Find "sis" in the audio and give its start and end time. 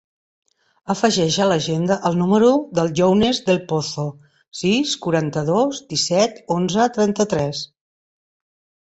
4.63-4.95